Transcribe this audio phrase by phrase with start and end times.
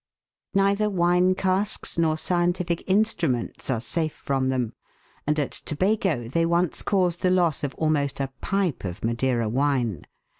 [0.55, 4.73] Neither wine casks nor scientific instruments are safe from them,
[5.27, 10.07] and at Tobago they once caused the loss of almost a pipe of Madeira wine.